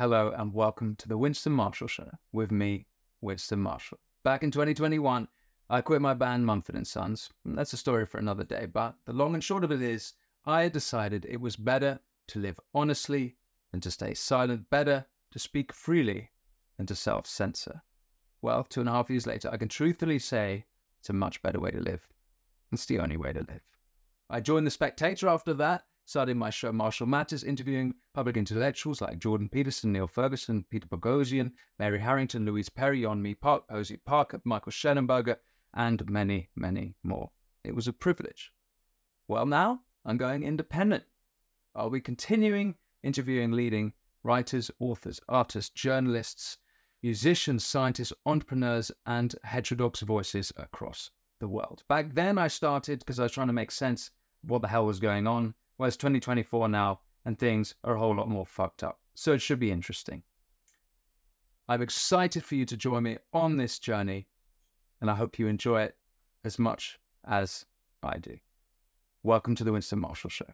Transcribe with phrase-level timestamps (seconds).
[0.00, 2.86] Hello and welcome to the Winston Marshall Show with me,
[3.20, 3.98] Winston Marshall.
[4.24, 5.28] Back in 2021,
[5.68, 7.28] I quit my band Mumford & Sons.
[7.44, 10.14] That's a story for another day, but the long and short of it is,
[10.46, 13.36] I decided it was better to live honestly
[13.72, 16.30] than to stay silent, better to speak freely
[16.78, 17.82] than to self-censor.
[18.40, 20.64] Well, two and a half years later, I can truthfully say
[20.98, 22.08] it's a much better way to live.
[22.72, 23.60] It's the only way to live.
[24.30, 29.20] I joined The Spectator after that, started my show Marshall Matters, interviewing public intellectuals like
[29.20, 34.72] Jordan Peterson, Niall Ferguson, Peter Boghossian, Mary Harrington, Louise Perry, Yeonmi Park, Posie Parker, Michael
[34.72, 35.36] Shellenberger,
[35.72, 37.30] and many, many more.
[37.62, 38.52] It was a privilege.
[39.28, 41.04] Well, now I'm going independent.
[41.76, 42.74] I'll be continuing
[43.04, 43.92] interviewing leading
[44.24, 46.58] writers, authors, artists, journalists,
[47.04, 51.84] musicians, scientists, entrepreneurs, and heterodox voices across the world.
[51.88, 54.10] Back then, I started because I was trying to make sense
[54.42, 55.54] of what the hell was going on.
[55.86, 58.98] It's 2024 now, and things are a whole lot more fucked up.
[59.14, 60.22] So it should be interesting.
[61.68, 64.26] I'm excited for you to join me on this journey
[65.00, 65.96] and I hope you enjoy it
[66.44, 67.64] as much as
[68.02, 68.38] I do.
[69.22, 70.46] Welcome to the Winston Marshall Show.